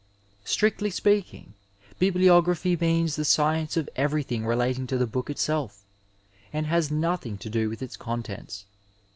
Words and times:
Strictly 0.45 0.89
speaking, 0.89 1.53
bibliography 1.99 2.75
means 2.75 3.15
the 3.17 3.23
science 3.23 3.77
of 3.77 3.87
everything 3.95 4.47
relating 4.47 4.87
to 4.87 4.97
the 4.97 5.05
book 5.05 5.29
itself, 5.29 5.83
and 6.51 6.65
has 6.65 6.89
nothing 6.89 7.37
to 7.37 7.51
do 7.51 7.69
with 7.69 7.83
its 7.83 7.97
contents. 7.97 8.65